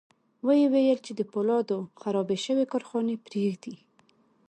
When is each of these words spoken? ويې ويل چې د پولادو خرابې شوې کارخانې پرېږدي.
ويې 0.45 0.67
ويل 0.73 0.99
چې 1.05 1.11
د 1.15 1.21
پولادو 1.31 1.77
خرابې 2.01 2.37
شوې 2.45 2.65
کارخانې 2.71 3.15
پرېږدي. 3.27 3.75